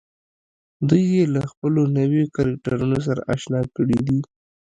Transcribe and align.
دوی 0.87 1.03
يې 1.15 1.23
له 1.33 1.41
خپلو 1.51 1.81
نويو 1.95 2.31
کرکټرونو 2.35 2.97
سره 3.07 3.21
اشنا 3.33 3.61
کړي 3.75 3.99
دي. 4.07 4.19